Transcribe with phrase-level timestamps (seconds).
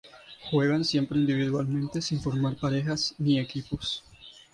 [0.49, 4.03] Juegan siempre individualmente sin formar parejas ni equipos.